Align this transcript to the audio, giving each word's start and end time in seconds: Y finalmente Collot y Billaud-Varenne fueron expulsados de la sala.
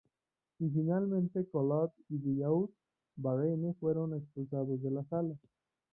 Y 0.57 0.67
finalmente 0.71 1.45
Collot 1.51 1.91
y 2.09 2.17
Billaud-Varenne 2.17 3.75
fueron 3.79 4.15
expulsados 4.15 4.81
de 4.81 4.89
la 4.89 5.03
sala. 5.03 5.35